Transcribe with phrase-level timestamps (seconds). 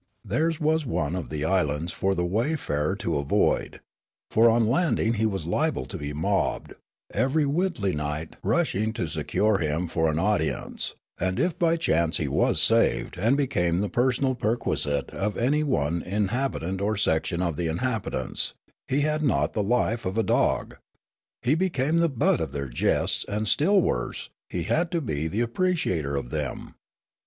[0.25, 3.81] Theirs was one of the islands for the wayfarer to avoid;
[4.31, 6.73] for on landing he was liable to be mobbed,
[7.13, 12.17] every Witlingenite rushing to secure him for an audi ence, and if by any chance
[12.17, 17.55] he was saved and became the personal perquisite of anj^ one inhabitant or section of
[17.55, 18.55] the inhabitants,
[18.87, 20.77] he had not the life of a dog;
[21.43, 25.27] he be came the butt of their jests and, still worse, he had to be
[25.27, 26.73] the appreciator of them.